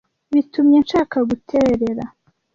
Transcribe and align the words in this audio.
Bitumye 0.33 0.77
nshaka 0.85 1.15
guterera. 1.29 2.05